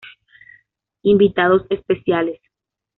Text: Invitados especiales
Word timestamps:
Invitados 1.03 1.67
especiales 1.69 2.39